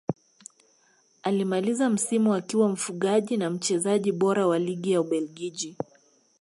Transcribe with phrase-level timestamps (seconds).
[1.23, 5.77] Alimaliza msimu akiwa mfungaji na mchezaji bora wa ligi ya ubelgiji